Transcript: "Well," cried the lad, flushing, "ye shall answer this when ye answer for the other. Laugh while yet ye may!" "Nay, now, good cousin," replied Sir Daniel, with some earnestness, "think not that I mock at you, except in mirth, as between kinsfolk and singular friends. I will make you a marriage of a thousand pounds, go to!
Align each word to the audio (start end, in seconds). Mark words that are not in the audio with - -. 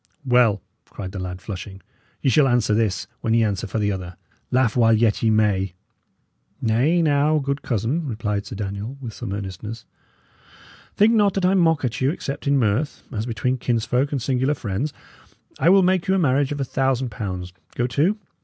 "Well," 0.25 0.63
cried 0.85 1.11
the 1.11 1.19
lad, 1.19 1.43
flushing, 1.43 1.79
"ye 2.23 2.31
shall 2.31 2.47
answer 2.47 2.73
this 2.73 3.05
when 3.19 3.35
ye 3.35 3.43
answer 3.43 3.67
for 3.67 3.77
the 3.77 3.91
other. 3.91 4.15
Laugh 4.49 4.75
while 4.75 4.93
yet 4.95 5.21
ye 5.21 5.29
may!" 5.29 5.75
"Nay, 6.59 7.03
now, 7.03 7.37
good 7.37 7.61
cousin," 7.61 8.07
replied 8.07 8.47
Sir 8.47 8.55
Daniel, 8.55 8.97
with 8.99 9.13
some 9.13 9.31
earnestness, 9.31 9.85
"think 10.95 11.13
not 11.13 11.35
that 11.35 11.45
I 11.45 11.53
mock 11.53 11.85
at 11.85 12.01
you, 12.01 12.09
except 12.09 12.47
in 12.47 12.57
mirth, 12.57 13.03
as 13.11 13.27
between 13.27 13.59
kinsfolk 13.59 14.11
and 14.11 14.19
singular 14.19 14.55
friends. 14.55 14.91
I 15.59 15.69
will 15.69 15.83
make 15.83 16.07
you 16.07 16.15
a 16.15 16.17
marriage 16.17 16.51
of 16.51 16.59
a 16.59 16.65
thousand 16.65 17.11
pounds, 17.11 17.53
go 17.75 17.85
to! 17.85 18.17